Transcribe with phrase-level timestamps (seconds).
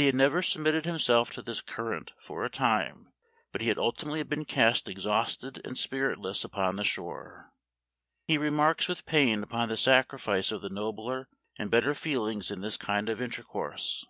[0.00, 3.10] 125 had never submitted himself to this current for a time
[3.50, 7.52] but he had ultimately been cast ex hausted and spiritless upon the shore.
[8.28, 12.76] He remarks with pain upon the sacrifice of the nobler and better feelings in this
[12.76, 14.06] kind of inter course.